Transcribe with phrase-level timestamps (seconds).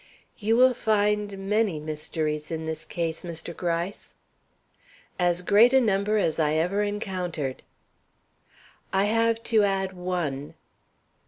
[0.39, 3.55] "You will find many mysteries in this case, Mr.
[3.55, 4.15] Gryce."
[5.19, 7.61] "As great a number as I ever encountered."
[8.91, 10.55] "I have to add one."